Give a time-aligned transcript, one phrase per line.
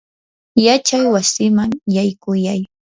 [0.65, 2.61] yachaywasiman yaykuyay.